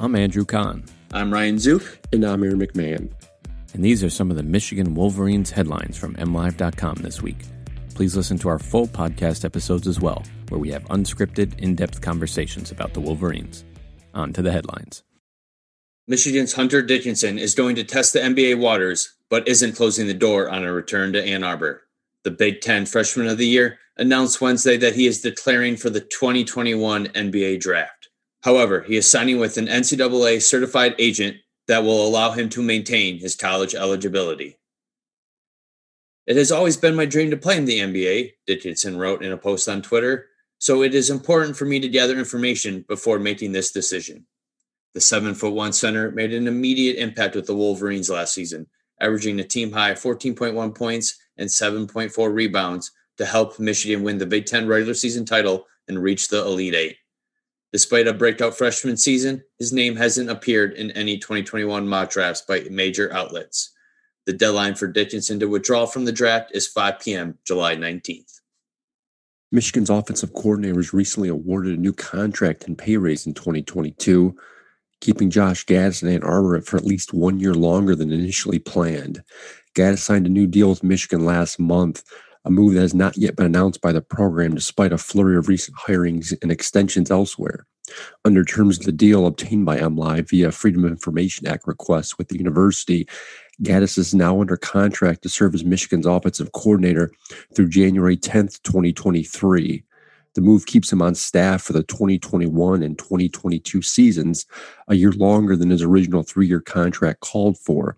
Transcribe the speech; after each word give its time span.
I'm 0.00 0.14
Andrew 0.14 0.44
Kahn. 0.44 0.84
I'm 1.12 1.32
Ryan 1.32 1.58
Zook. 1.58 1.82
And 2.12 2.22
I'm 2.22 2.44
Aaron 2.44 2.60
McMahon. 2.60 3.10
And 3.74 3.84
these 3.84 4.04
are 4.04 4.10
some 4.10 4.30
of 4.30 4.36
the 4.36 4.44
Michigan 4.44 4.94
Wolverines 4.94 5.50
headlines 5.50 5.96
from 5.96 6.14
MLive.com 6.14 6.98
this 7.02 7.20
week. 7.20 7.38
Please 7.96 8.16
listen 8.16 8.38
to 8.38 8.48
our 8.48 8.60
full 8.60 8.86
podcast 8.86 9.44
episodes 9.44 9.88
as 9.88 9.98
well, 9.98 10.22
where 10.50 10.60
we 10.60 10.70
have 10.70 10.84
unscripted, 10.84 11.58
in 11.58 11.74
depth 11.74 12.00
conversations 12.00 12.70
about 12.70 12.94
the 12.94 13.00
Wolverines. 13.00 13.64
On 14.14 14.32
to 14.34 14.40
the 14.40 14.52
headlines. 14.52 15.02
Michigan's 16.06 16.52
Hunter 16.52 16.80
Dickinson 16.80 17.36
is 17.36 17.56
going 17.56 17.74
to 17.74 17.82
test 17.82 18.12
the 18.12 18.20
NBA 18.20 18.60
waters, 18.60 19.16
but 19.28 19.48
isn't 19.48 19.74
closing 19.74 20.06
the 20.06 20.14
door 20.14 20.48
on 20.48 20.62
a 20.62 20.72
return 20.72 21.12
to 21.14 21.24
Ann 21.24 21.42
Arbor. 21.42 21.82
The 22.22 22.30
Big 22.30 22.60
Ten 22.60 22.86
Freshman 22.86 23.26
of 23.26 23.36
the 23.36 23.48
Year 23.48 23.80
announced 23.96 24.40
Wednesday 24.40 24.76
that 24.76 24.94
he 24.94 25.08
is 25.08 25.22
declaring 25.22 25.76
for 25.76 25.90
the 25.90 26.00
2021 26.00 27.08
NBA 27.08 27.58
draft. 27.58 27.97
However, 28.42 28.82
he 28.82 28.96
is 28.96 29.10
signing 29.10 29.38
with 29.38 29.56
an 29.56 29.66
NCAA 29.66 30.42
certified 30.42 30.94
agent 30.98 31.36
that 31.66 31.82
will 31.82 32.06
allow 32.06 32.32
him 32.32 32.48
to 32.50 32.62
maintain 32.62 33.18
his 33.18 33.34
college 33.34 33.74
eligibility. 33.74 34.58
It 36.26 36.36
has 36.36 36.52
always 36.52 36.76
been 36.76 36.94
my 36.94 37.06
dream 37.06 37.30
to 37.30 37.36
play 37.36 37.56
in 37.56 37.64
the 37.64 37.80
NBA, 37.80 38.34
Dickinson 38.46 38.98
wrote 38.98 39.24
in 39.24 39.32
a 39.32 39.38
post 39.38 39.68
on 39.68 39.82
Twitter, 39.82 40.26
so 40.58 40.82
it 40.82 40.94
is 40.94 41.10
important 41.10 41.56
for 41.56 41.64
me 41.64 41.80
to 41.80 41.88
gather 41.88 42.18
information 42.18 42.84
before 42.88 43.18
making 43.18 43.52
this 43.52 43.70
decision. 43.70 44.26
The 44.94 45.00
seven 45.00 45.34
foot 45.34 45.52
one 45.52 45.72
center 45.72 46.10
made 46.10 46.34
an 46.34 46.46
immediate 46.46 46.96
impact 46.96 47.34
with 47.34 47.46
the 47.46 47.54
Wolverines 47.54 48.10
last 48.10 48.34
season, 48.34 48.66
averaging 49.00 49.40
a 49.40 49.44
team 49.44 49.72
high 49.72 49.92
14.1 49.92 50.74
points 50.74 51.18
and 51.36 51.48
7.4 51.48 52.32
rebounds 52.34 52.90
to 53.16 53.26
help 53.26 53.58
Michigan 53.58 54.02
win 54.02 54.18
the 54.18 54.26
Big 54.26 54.46
Ten 54.46 54.66
regular 54.66 54.94
season 54.94 55.24
title 55.24 55.66
and 55.88 56.02
reach 56.02 56.28
the 56.28 56.44
Elite 56.44 56.74
Eight. 56.74 56.96
Despite 57.72 58.06
a 58.06 58.14
breakout 58.14 58.56
freshman 58.56 58.96
season, 58.96 59.42
his 59.58 59.72
name 59.72 59.96
hasn't 59.96 60.30
appeared 60.30 60.72
in 60.72 60.90
any 60.92 61.18
2021 61.18 61.86
mock 61.86 62.10
drafts 62.10 62.42
by 62.42 62.64
major 62.70 63.12
outlets. 63.12 63.72
The 64.24 64.32
deadline 64.32 64.74
for 64.74 64.86
Dickinson 64.86 65.38
to 65.40 65.46
withdraw 65.46 65.86
from 65.86 66.04
the 66.04 66.12
draft 66.12 66.50
is 66.54 66.66
5 66.66 67.00
p.m., 67.00 67.38
July 67.46 67.76
19th. 67.76 68.40
Michigan's 69.50 69.90
offensive 69.90 70.32
coordinator 70.34 70.74
was 70.74 70.92
recently 70.92 71.28
awarded 71.28 71.78
a 71.78 71.80
new 71.80 71.92
contract 71.92 72.66
and 72.66 72.76
pay 72.76 72.96
raise 72.96 73.26
in 73.26 73.34
2022, 73.34 74.36
keeping 75.00 75.30
Josh 75.30 75.64
Gattis 75.64 76.02
in 76.02 76.08
Ann 76.08 76.22
Arbor 76.22 76.60
for 76.62 76.76
at 76.76 76.84
least 76.84 77.14
one 77.14 77.38
year 77.38 77.54
longer 77.54 77.94
than 77.94 78.12
initially 78.12 78.58
planned. 78.58 79.22
Gattis 79.74 79.98
signed 79.98 80.26
a 80.26 80.30
new 80.30 80.46
deal 80.46 80.70
with 80.70 80.82
Michigan 80.82 81.24
last 81.24 81.58
month, 81.58 82.02
a 82.48 82.50
move 82.50 82.74
that 82.74 82.80
has 82.80 82.94
not 82.94 83.16
yet 83.16 83.36
been 83.36 83.46
announced 83.46 83.80
by 83.82 83.92
the 83.92 84.00
program 84.00 84.54
despite 84.54 84.92
a 84.92 84.98
flurry 84.98 85.36
of 85.36 85.48
recent 85.48 85.76
hirings 85.76 86.34
and 86.42 86.50
extensions 86.50 87.10
elsewhere. 87.10 87.66
Under 88.24 88.44
terms 88.44 88.78
of 88.78 88.86
the 88.86 88.92
deal 88.92 89.26
obtained 89.26 89.66
by 89.66 89.78
MLive 89.78 90.30
via 90.30 90.50
Freedom 90.50 90.84
of 90.84 90.90
Information 90.90 91.46
Act 91.46 91.66
requests 91.66 92.16
with 92.16 92.28
the 92.28 92.38
university, 92.38 93.06
Gattis 93.62 93.98
is 93.98 94.14
now 94.14 94.40
under 94.40 94.56
contract 94.56 95.22
to 95.22 95.28
serve 95.28 95.54
as 95.54 95.64
Michigan's 95.64 96.06
offensive 96.06 96.52
coordinator 96.52 97.10
through 97.54 97.68
January 97.68 98.16
10th, 98.16 98.62
2023. 98.62 99.84
The 100.34 100.40
move 100.40 100.66
keeps 100.66 100.92
him 100.92 101.02
on 101.02 101.14
staff 101.14 101.62
for 101.62 101.72
the 101.72 101.82
2021 101.82 102.82
and 102.82 102.98
2022 102.98 103.82
seasons, 103.82 104.46
a 104.86 104.94
year 104.94 105.12
longer 105.12 105.56
than 105.56 105.70
his 105.70 105.82
original 105.82 106.22
three 106.22 106.46
year 106.46 106.60
contract 106.60 107.20
called 107.20 107.58
for. 107.58 107.96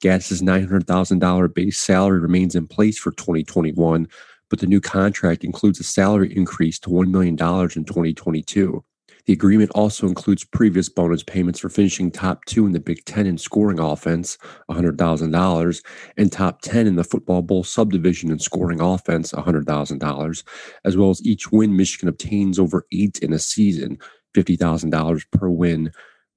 Gattis's 0.00 0.42
$900,000 0.42 1.54
base 1.54 1.78
salary 1.78 2.20
remains 2.20 2.54
in 2.54 2.66
place 2.66 2.98
for 2.98 3.12
2021, 3.12 4.08
but 4.48 4.60
the 4.60 4.66
new 4.66 4.80
contract 4.80 5.44
includes 5.44 5.80
a 5.80 5.84
salary 5.84 6.34
increase 6.34 6.78
to 6.80 6.90
$1 6.90 7.10
million 7.10 7.34
in 7.34 7.84
2022. 7.84 8.84
The 9.26 9.32
agreement 9.32 9.70
also 9.74 10.08
includes 10.08 10.44
previous 10.44 10.88
bonus 10.88 11.22
payments 11.22 11.60
for 11.60 11.68
finishing 11.68 12.10
top 12.10 12.44
two 12.46 12.66
in 12.66 12.72
the 12.72 12.80
Big 12.80 13.04
Ten 13.04 13.26
in 13.26 13.38
scoring 13.38 13.78
offense, 13.78 14.36
$100,000, 14.68 15.84
and 16.16 16.32
top 16.32 16.60
10 16.62 16.86
in 16.86 16.96
the 16.96 17.04
Football 17.04 17.42
Bowl 17.42 17.62
subdivision 17.62 18.30
in 18.30 18.40
scoring 18.40 18.80
offense, 18.80 19.32
$100,000, 19.32 20.44
as 20.84 20.96
well 20.96 21.10
as 21.10 21.24
each 21.24 21.52
win 21.52 21.76
Michigan 21.76 22.08
obtains 22.08 22.58
over 22.58 22.84
eight 22.92 23.18
in 23.20 23.32
a 23.32 23.38
season, 23.38 23.98
$50,000 24.34 25.24
per 25.30 25.48
win, 25.48 25.92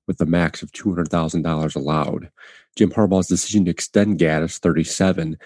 with 0.07 0.21
a 0.21 0.25
max 0.25 0.61
of 0.61 0.71
$200,000 0.71 1.75
allowed. 1.75 2.29
Jim 2.75 2.91
Harbaugh's 2.91 3.27
decision 3.27 3.65
to 3.65 3.71
extend 3.71 4.19
Gattis 4.19 4.59
37, 4.59 5.37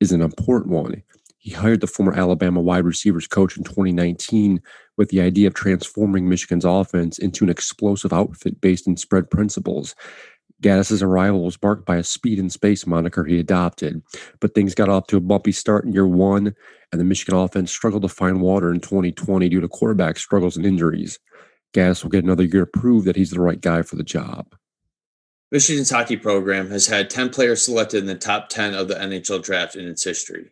is 0.00 0.12
an 0.12 0.22
important 0.22 0.72
one. 0.72 1.02
He 1.40 1.52
hired 1.52 1.80
the 1.80 1.86
former 1.86 2.12
Alabama 2.12 2.60
wide 2.60 2.84
receivers 2.84 3.26
coach 3.26 3.56
in 3.56 3.64
2019 3.64 4.60
with 4.98 5.08
the 5.08 5.22
idea 5.22 5.46
of 5.46 5.54
transforming 5.54 6.28
Michigan's 6.28 6.66
offense 6.66 7.18
into 7.18 7.44
an 7.44 7.50
explosive 7.50 8.12
outfit 8.12 8.60
based 8.60 8.86
in 8.86 8.98
spread 8.98 9.30
principles. 9.30 9.94
Gattis's 10.62 11.02
arrival 11.02 11.42
was 11.42 11.56
marked 11.62 11.86
by 11.86 11.96
a 11.96 12.04
speed 12.04 12.38
and 12.38 12.52
space 12.52 12.86
moniker 12.86 13.24
he 13.24 13.38
adopted, 13.38 14.02
but 14.40 14.54
things 14.54 14.74
got 14.74 14.90
off 14.90 15.06
to 15.06 15.16
a 15.16 15.20
bumpy 15.20 15.50
start 15.50 15.86
in 15.86 15.94
year 15.94 16.06
one, 16.06 16.54
and 16.92 17.00
the 17.00 17.04
Michigan 17.04 17.34
offense 17.34 17.72
struggled 17.72 18.02
to 18.02 18.08
find 18.08 18.42
water 18.42 18.70
in 18.70 18.78
2020 18.78 19.48
due 19.48 19.62
to 19.62 19.68
quarterback 19.68 20.18
struggles 20.18 20.58
and 20.58 20.66
injuries. 20.66 21.18
Gattis 21.72 22.02
will 22.02 22.10
get 22.10 22.24
another 22.24 22.44
year 22.44 22.66
to 22.66 22.78
prove 22.78 23.04
that 23.04 23.16
he's 23.16 23.30
the 23.30 23.40
right 23.40 23.62
guy 23.62 23.80
for 23.80 23.96
the 23.96 24.02
job. 24.02 24.54
Michigan's 25.50 25.90
hockey 25.90 26.18
program 26.18 26.68
has 26.68 26.86
had 26.88 27.08
10 27.08 27.30
players 27.30 27.64
selected 27.64 27.98
in 27.98 28.06
the 28.06 28.14
top 28.14 28.50
10 28.50 28.74
of 28.74 28.88
the 28.88 28.94
NHL 28.94 29.42
draft 29.42 29.74
in 29.74 29.88
its 29.88 30.04
history. 30.04 30.50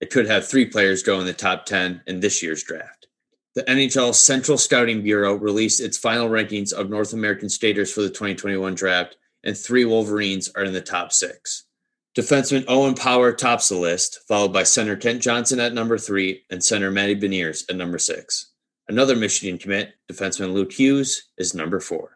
It 0.00 0.10
could 0.10 0.26
have 0.26 0.46
three 0.46 0.66
players 0.66 1.02
go 1.02 1.20
in 1.20 1.26
the 1.26 1.32
top 1.32 1.66
10 1.66 2.02
in 2.06 2.20
this 2.20 2.42
year's 2.42 2.62
draft. 2.62 3.06
The 3.54 3.62
NHL 3.62 4.14
Central 4.14 4.58
Scouting 4.58 5.02
Bureau 5.02 5.34
released 5.34 5.80
its 5.80 5.96
final 5.96 6.28
rankings 6.28 6.72
of 6.72 6.90
North 6.90 7.12
American 7.12 7.48
skaters 7.48 7.92
for 7.92 8.02
the 8.02 8.08
2021 8.08 8.74
draft, 8.74 9.16
and 9.44 9.56
three 9.56 9.84
Wolverines 9.84 10.50
are 10.56 10.64
in 10.64 10.72
the 10.72 10.80
top 10.80 11.12
six. 11.12 11.64
Defenseman 12.16 12.64
Owen 12.68 12.94
Power 12.94 13.32
tops 13.32 13.68
the 13.68 13.76
list, 13.76 14.20
followed 14.26 14.52
by 14.52 14.62
center 14.62 14.96
Kent 14.96 15.22
Johnson 15.22 15.60
at 15.60 15.72
number 15.72 15.98
three 15.98 16.44
and 16.50 16.62
center 16.62 16.90
Matty 16.90 17.14
Beniers 17.14 17.64
at 17.68 17.76
number 17.76 17.98
six. 17.98 18.52
Another 18.88 19.16
Michigan 19.16 19.58
commit, 19.58 19.94
defenseman 20.10 20.52
Luke 20.52 20.72
Hughes, 20.72 21.30
is 21.38 21.54
number 21.54 21.80
four. 21.80 22.13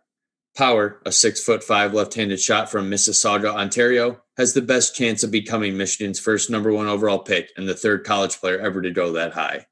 Power, 0.59 1.01
a 1.07 1.13
six 1.13 1.45
foot 1.45 1.63
five 1.63 1.95
left 1.95 2.15
handed 2.15 2.41
shot 2.41 2.69
from 2.69 2.91
Mississauga, 2.91 3.55
Ontario, 3.55 4.21
has 4.37 4.55
the 4.55 4.61
best 4.61 4.97
chance 4.97 5.23
of 5.23 5.31
becoming 5.31 5.77
Michigan's 5.77 6.19
first 6.19 6.51
number 6.51 6.73
one 6.73 6.89
overall 6.89 7.21
pick 7.21 7.51
and 7.57 7.69
the 7.69 7.77
third 7.77 8.03
college 8.03 8.41
player 8.41 8.59
ever 8.59 8.83
to 8.83 8.91
go 8.91 9.13
that 9.13 9.35
high. 9.35 9.67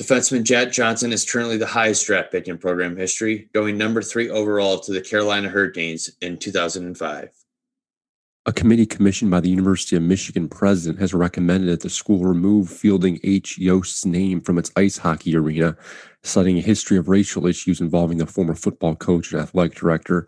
Defenseman 0.00 0.44
Jack 0.44 0.70
Johnson 0.70 1.12
is 1.12 1.28
currently 1.28 1.56
the 1.56 1.66
highest 1.66 2.06
draft 2.06 2.30
pick 2.30 2.46
in 2.46 2.56
program 2.56 2.96
history, 2.96 3.50
going 3.52 3.76
number 3.76 4.00
three 4.00 4.30
overall 4.30 4.78
to 4.78 4.92
the 4.92 5.00
Carolina 5.00 5.48
Hurricanes 5.48 6.08
in 6.20 6.38
2005. 6.38 7.41
A 8.44 8.52
committee 8.52 8.86
commissioned 8.86 9.30
by 9.30 9.38
the 9.38 9.50
University 9.50 9.94
of 9.94 10.02
Michigan 10.02 10.48
president 10.48 10.98
has 10.98 11.14
recommended 11.14 11.68
that 11.70 11.82
the 11.82 11.88
school 11.88 12.24
remove 12.24 12.68
Fielding 12.68 13.20
H. 13.22 13.56
Yost's 13.56 14.04
name 14.04 14.40
from 14.40 14.58
its 14.58 14.72
ice 14.74 14.98
hockey 14.98 15.36
arena, 15.36 15.76
citing 16.24 16.58
a 16.58 16.60
history 16.60 16.96
of 16.96 17.08
racial 17.08 17.46
issues 17.46 17.80
involving 17.80 18.18
the 18.18 18.26
former 18.26 18.56
football 18.56 18.96
coach 18.96 19.32
and 19.32 19.40
athletic 19.40 19.78
director. 19.78 20.26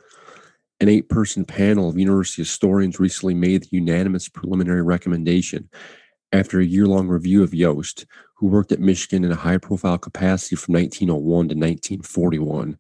An 0.79 0.89
eight 0.89 1.09
person 1.09 1.45
panel 1.45 1.89
of 1.89 1.99
university 1.99 2.43
historians 2.43 3.01
recently 3.01 3.35
made 3.35 3.65
the 3.65 3.69
unanimous 3.73 4.29
preliminary 4.29 4.83
recommendation 4.83 5.69
after 6.33 6.61
a 6.61 6.65
year 6.65 6.87
long 6.87 7.09
review 7.09 7.43
of 7.43 7.53
Yost, 7.53 8.07
who 8.37 8.47
worked 8.47 8.71
at 8.71 8.79
Michigan 8.79 9.25
in 9.25 9.33
a 9.33 9.37
high 9.37 9.59
profile 9.59 9.99
capacity 9.99 10.55
from 10.55 10.75
1901 10.75 11.49
to 11.49 11.55
1941. 11.57 12.79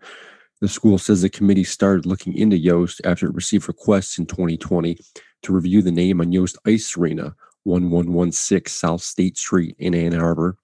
The 0.61 0.69
school 0.69 0.99
says 0.99 1.23
the 1.23 1.29
committee 1.29 1.65
started 1.65 2.07
looking 2.07 2.37
into 2.37 2.57
Yost 2.57 3.01
after 3.05 3.27
it 3.27 3.35
received 3.35 3.69
requests 3.69 4.19
in 4.19 4.27
2020 4.27 4.97
to 5.43 5.53
review 5.53 5.83
the 5.83 5.93
name 5.93 6.21
on 6.21 6.33
Yost 6.33 6.57
Ice 6.67 6.97
Arena, 6.97 7.35
1116 7.65 8.71
South 8.71 9.03
State 9.03 9.37
Street 9.37 9.75
in 9.79 9.95
Ann 9.95 10.15
Arbor. 10.15 10.57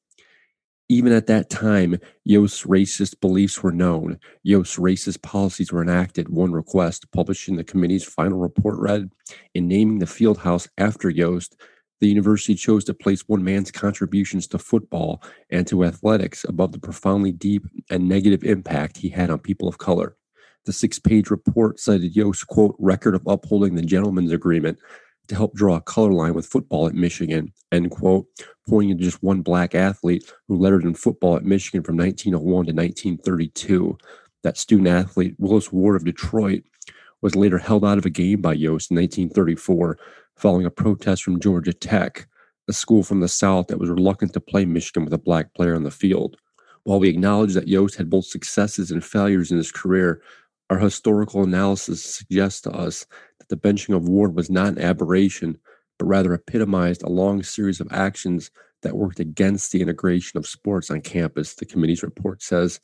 Even 0.88 1.12
at 1.12 1.28
that 1.28 1.50
time, 1.50 1.98
Yost's 2.24 2.64
racist 2.64 3.20
beliefs 3.20 3.62
were 3.62 3.70
known. 3.70 4.18
Yost's 4.42 4.76
racist 4.76 5.22
policies 5.22 5.70
were 5.70 5.82
enacted. 5.82 6.28
One 6.28 6.52
request 6.52 7.10
published 7.12 7.48
in 7.48 7.56
the 7.56 7.62
committee's 7.62 8.04
final 8.04 8.38
report 8.38 8.78
read 8.78 9.10
In 9.54 9.68
naming 9.68 10.00
the 10.00 10.06
field 10.06 10.38
house 10.38 10.68
after 10.78 11.08
Yost, 11.08 11.56
the 12.00 12.08
university 12.08 12.54
chose 12.54 12.84
to 12.84 12.94
place 12.94 13.28
one 13.28 13.44
man's 13.44 13.70
contributions 13.70 14.46
to 14.48 14.58
football 14.58 15.22
and 15.50 15.66
to 15.66 15.84
athletics 15.84 16.44
above 16.48 16.72
the 16.72 16.78
profoundly 16.78 17.32
deep 17.32 17.64
and 17.90 18.08
negative 18.08 18.42
impact 18.42 18.96
he 18.96 19.08
had 19.08 19.30
on 19.30 19.38
people 19.38 19.68
of 19.68 19.78
color. 19.78 20.16
The 20.66 20.72
six 20.72 20.98
page 20.98 21.30
report 21.30 21.78
cited 21.78 22.16
Yost's 22.16 22.44
quote 22.44 22.76
record 22.78 23.14
of 23.14 23.26
upholding 23.26 23.74
the 23.74 23.82
gentleman's 23.82 24.32
agreement 24.32 24.78
to 25.28 25.34
help 25.34 25.54
draw 25.54 25.76
a 25.76 25.80
color 25.80 26.12
line 26.12 26.34
with 26.34 26.46
football 26.46 26.86
at 26.86 26.94
Michigan, 26.94 27.52
end 27.70 27.90
quote, 27.90 28.26
pointing 28.68 28.98
to 28.98 29.04
just 29.04 29.22
one 29.22 29.42
black 29.42 29.74
athlete 29.74 30.30
who 30.48 30.58
lettered 30.58 30.84
in 30.84 30.94
football 30.94 31.36
at 31.36 31.44
Michigan 31.44 31.82
from 31.82 31.96
1901 31.96 32.66
to 32.66 32.72
1932. 32.72 33.96
That 34.42 34.56
student 34.56 34.88
athlete, 34.88 35.34
Willis 35.38 35.70
Ward 35.70 35.96
of 35.96 36.04
Detroit, 36.04 36.62
was 37.22 37.36
later 37.36 37.58
held 37.58 37.84
out 37.84 37.98
of 37.98 38.06
a 38.06 38.10
game 38.10 38.40
by 38.40 38.52
Yost 38.52 38.90
in 38.90 38.96
1934 38.96 39.98
following 40.36 40.66
a 40.66 40.70
protest 40.70 41.22
from 41.22 41.40
Georgia 41.40 41.72
Tech, 41.72 42.26
a 42.68 42.72
school 42.72 43.02
from 43.02 43.20
the 43.20 43.28
South 43.28 43.66
that 43.66 43.78
was 43.78 43.90
reluctant 43.90 44.32
to 44.32 44.40
play 44.40 44.64
Michigan 44.64 45.04
with 45.04 45.12
a 45.12 45.18
black 45.18 45.52
player 45.54 45.74
on 45.74 45.82
the 45.82 45.90
field. 45.90 46.36
While 46.84 47.00
we 47.00 47.08
acknowledge 47.08 47.54
that 47.54 47.68
Yost 47.68 47.96
had 47.96 48.08
both 48.08 48.24
successes 48.24 48.90
and 48.90 49.04
failures 49.04 49.50
in 49.50 49.58
his 49.58 49.70
career, 49.70 50.22
our 50.70 50.78
historical 50.78 51.42
analysis 51.42 52.02
suggests 52.02 52.60
to 52.62 52.70
us 52.70 53.06
that 53.38 53.48
the 53.48 53.56
benching 53.56 53.94
of 53.94 54.08
Ward 54.08 54.34
was 54.34 54.50
not 54.50 54.68
an 54.68 54.78
aberration, 54.78 55.58
but 55.98 56.06
rather 56.06 56.32
epitomized 56.32 57.02
a 57.02 57.10
long 57.10 57.42
series 57.42 57.80
of 57.80 57.88
actions 57.90 58.50
that 58.82 58.96
worked 58.96 59.20
against 59.20 59.72
the 59.72 59.82
integration 59.82 60.38
of 60.38 60.46
sports 60.46 60.90
on 60.90 61.02
campus, 61.02 61.54
the 61.54 61.66
committee's 61.66 62.02
report 62.02 62.42
says. 62.42 62.80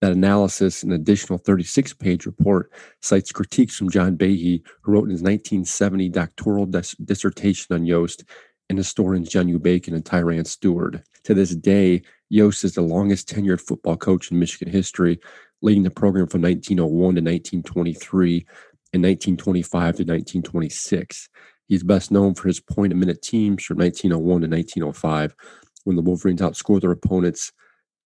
That 0.00 0.12
analysis, 0.12 0.82
an 0.82 0.92
additional 0.92 1.38
36 1.38 1.92
page 1.94 2.24
report, 2.24 2.72
cites 3.02 3.32
critiques 3.32 3.76
from 3.76 3.90
John 3.90 4.16
Behee, 4.16 4.62
who 4.82 4.92
wrote 4.92 5.04
in 5.04 5.10
his 5.10 5.22
1970 5.22 6.08
doctoral 6.08 6.66
dis- 6.66 6.94
dissertation 7.04 7.74
on 7.74 7.84
Yost, 7.84 8.24
and 8.70 8.78
historians 8.78 9.28
John 9.28 9.48
U. 9.48 9.58
Bacon 9.58 9.94
and 9.94 10.04
Tyran 10.04 10.46
Steward. 10.46 11.02
To 11.24 11.34
this 11.34 11.54
day, 11.54 12.02
Yost 12.30 12.64
is 12.64 12.74
the 12.74 12.82
longest 12.82 13.28
tenured 13.28 13.60
football 13.60 13.96
coach 13.96 14.30
in 14.30 14.38
Michigan 14.38 14.72
history, 14.72 15.18
leading 15.60 15.82
the 15.82 15.90
program 15.90 16.28
from 16.28 16.40
1901 16.42 17.16
to 17.16 17.20
1923 17.20 18.46
and 18.92 19.02
1925 19.02 19.70
to 19.70 20.02
1926. 20.02 21.28
He's 21.66 21.82
best 21.82 22.10
known 22.10 22.34
for 22.34 22.48
his 22.48 22.60
point 22.60 22.92
a 22.92 22.96
minute 22.96 23.22
teams 23.22 23.64
from 23.64 23.78
1901 23.78 24.40
to 24.42 24.48
1905, 24.48 25.34
when 25.84 25.96
the 25.96 26.02
Wolverines 26.02 26.40
outscored 26.40 26.80
their 26.80 26.90
opponents 26.90 27.52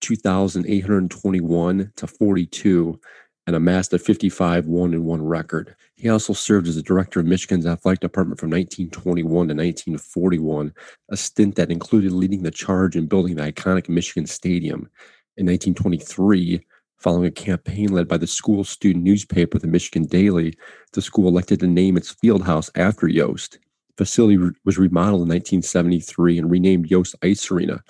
2,821 0.00 1.92
to 1.96 2.06
42 2.06 3.00
and 3.46 3.56
amassed 3.56 3.92
a 3.92 3.98
55 3.98 4.66
1 4.66 5.04
1 5.04 5.22
record. 5.22 5.76
He 5.96 6.08
also 6.08 6.32
served 6.32 6.66
as 6.66 6.76
the 6.76 6.82
director 6.82 7.20
of 7.20 7.26
Michigan's 7.26 7.66
athletic 7.66 8.00
department 8.00 8.40
from 8.40 8.50
1921 8.50 9.24
to 9.30 9.54
1941, 9.54 10.72
a 11.10 11.16
stint 11.16 11.56
that 11.56 11.70
included 11.70 12.12
leading 12.12 12.42
the 12.42 12.50
charge 12.50 12.96
in 12.96 13.06
building 13.06 13.36
the 13.36 13.52
iconic 13.52 13.88
Michigan 13.88 14.26
Stadium. 14.26 14.88
In 15.36 15.46
1923, 15.46 16.64
following 16.98 17.26
a 17.26 17.30
campaign 17.30 17.88
led 17.88 18.08
by 18.08 18.16
the 18.16 18.26
school 18.26 18.64
student 18.64 19.04
newspaper, 19.04 19.58
the 19.58 19.66
Michigan 19.66 20.06
Daily, 20.06 20.54
the 20.92 21.02
school 21.02 21.28
elected 21.28 21.60
to 21.60 21.66
name 21.66 21.96
its 21.96 22.12
field 22.12 22.44
house 22.44 22.70
after 22.76 23.08
Yost 23.08 23.58
facility 23.96 24.38
was 24.64 24.78
remodeled 24.78 25.22
in 25.22 25.28
1973 25.28 26.38
and 26.38 26.50
renamed 26.50 26.90
Yost 26.90 27.14
Ice 27.22 27.50
Arena, 27.50 27.82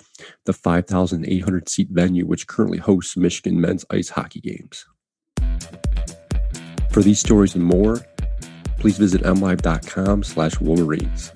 the 0.45 0.53
5,800 0.53 1.69
seat 1.69 1.89
venue 1.91 2.25
which 2.25 2.47
currently 2.47 2.77
hosts 2.77 3.17
Michigan 3.17 3.59
men's 3.59 3.85
ice 3.89 4.09
hockey 4.09 4.41
games. 4.41 4.85
For 6.91 7.01
these 7.01 7.19
stories 7.19 7.55
and 7.55 7.63
more, 7.63 7.99
please 8.79 8.97
visit 8.97 9.23
mlive.com 9.23 10.23
slash 10.23 10.59
wolverines. 10.59 11.31